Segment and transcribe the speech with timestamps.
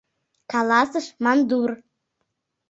[0.51, 1.69] —каласыш мандур.